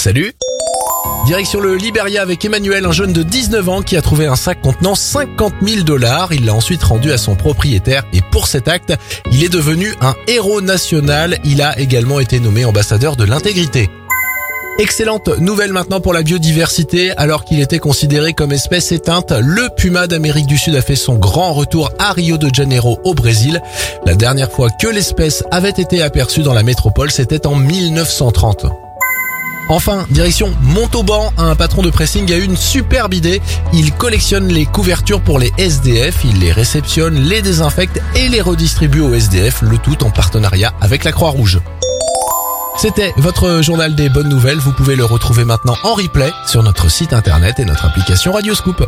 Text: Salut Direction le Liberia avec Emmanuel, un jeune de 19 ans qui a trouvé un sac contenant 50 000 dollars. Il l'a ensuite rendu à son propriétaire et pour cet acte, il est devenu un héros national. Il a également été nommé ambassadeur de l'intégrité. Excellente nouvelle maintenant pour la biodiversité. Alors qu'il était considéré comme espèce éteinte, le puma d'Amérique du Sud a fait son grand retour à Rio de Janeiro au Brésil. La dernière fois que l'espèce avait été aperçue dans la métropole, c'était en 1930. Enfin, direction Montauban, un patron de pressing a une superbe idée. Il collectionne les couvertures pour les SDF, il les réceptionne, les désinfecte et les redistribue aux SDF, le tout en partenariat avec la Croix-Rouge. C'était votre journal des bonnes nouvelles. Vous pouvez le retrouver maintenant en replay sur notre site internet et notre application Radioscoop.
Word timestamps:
Salut 0.00 0.32
Direction 1.26 1.60
le 1.60 1.76
Liberia 1.76 2.22
avec 2.22 2.42
Emmanuel, 2.42 2.86
un 2.86 2.90
jeune 2.90 3.12
de 3.12 3.22
19 3.22 3.68
ans 3.68 3.82
qui 3.82 3.98
a 3.98 4.00
trouvé 4.00 4.24
un 4.24 4.34
sac 4.34 4.62
contenant 4.62 4.94
50 4.94 5.52
000 5.60 5.82
dollars. 5.82 6.32
Il 6.32 6.46
l'a 6.46 6.54
ensuite 6.54 6.82
rendu 6.82 7.12
à 7.12 7.18
son 7.18 7.34
propriétaire 7.34 8.04
et 8.14 8.22
pour 8.32 8.46
cet 8.46 8.66
acte, 8.66 8.94
il 9.30 9.44
est 9.44 9.50
devenu 9.50 9.92
un 10.00 10.14
héros 10.26 10.62
national. 10.62 11.38
Il 11.44 11.60
a 11.60 11.78
également 11.78 12.18
été 12.18 12.40
nommé 12.40 12.64
ambassadeur 12.64 13.14
de 13.14 13.24
l'intégrité. 13.24 13.90
Excellente 14.78 15.28
nouvelle 15.38 15.74
maintenant 15.74 16.00
pour 16.00 16.14
la 16.14 16.22
biodiversité. 16.22 17.10
Alors 17.18 17.44
qu'il 17.44 17.60
était 17.60 17.78
considéré 17.78 18.32
comme 18.32 18.52
espèce 18.52 18.92
éteinte, 18.92 19.34
le 19.38 19.68
puma 19.76 20.06
d'Amérique 20.06 20.46
du 20.46 20.56
Sud 20.56 20.76
a 20.76 20.80
fait 20.80 20.96
son 20.96 21.16
grand 21.16 21.52
retour 21.52 21.90
à 21.98 22.12
Rio 22.12 22.38
de 22.38 22.48
Janeiro 22.50 22.98
au 23.04 23.12
Brésil. 23.12 23.60
La 24.06 24.14
dernière 24.14 24.50
fois 24.50 24.70
que 24.70 24.88
l'espèce 24.88 25.44
avait 25.50 25.68
été 25.68 26.00
aperçue 26.00 26.40
dans 26.40 26.54
la 26.54 26.62
métropole, 26.62 27.10
c'était 27.10 27.46
en 27.46 27.54
1930. 27.54 28.64
Enfin, 29.70 30.04
direction 30.10 30.52
Montauban, 30.62 31.32
un 31.38 31.54
patron 31.54 31.82
de 31.82 31.90
pressing 31.90 32.30
a 32.32 32.36
une 32.36 32.56
superbe 32.56 33.14
idée. 33.14 33.40
Il 33.72 33.92
collectionne 33.92 34.48
les 34.48 34.66
couvertures 34.66 35.20
pour 35.20 35.38
les 35.38 35.52
SDF, 35.58 36.24
il 36.24 36.40
les 36.40 36.50
réceptionne, 36.50 37.14
les 37.14 37.40
désinfecte 37.40 38.02
et 38.16 38.28
les 38.28 38.40
redistribue 38.40 39.00
aux 39.00 39.14
SDF, 39.14 39.62
le 39.62 39.78
tout 39.78 40.02
en 40.02 40.10
partenariat 40.10 40.74
avec 40.80 41.04
la 41.04 41.12
Croix-Rouge. 41.12 41.60
C'était 42.78 43.14
votre 43.16 43.62
journal 43.62 43.94
des 43.94 44.08
bonnes 44.08 44.28
nouvelles. 44.28 44.58
Vous 44.58 44.72
pouvez 44.72 44.96
le 44.96 45.04
retrouver 45.04 45.44
maintenant 45.44 45.76
en 45.84 45.94
replay 45.94 46.32
sur 46.48 46.64
notre 46.64 46.90
site 46.90 47.12
internet 47.12 47.60
et 47.60 47.64
notre 47.64 47.84
application 47.84 48.32
Radioscoop. 48.32 48.84